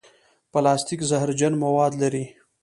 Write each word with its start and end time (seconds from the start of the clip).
پلاستيک 0.51 0.99
زهرجن 1.09 1.53
مواد 1.63 1.93
لري. 2.01 2.25